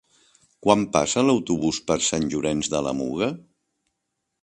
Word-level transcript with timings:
Quan 0.67 0.85
passa 0.95 1.23
l'autobús 1.27 1.81
per 1.91 1.99
Sant 2.07 2.27
Llorenç 2.33 2.73
de 2.75 2.85
la 2.89 2.99
Muga? 3.03 3.33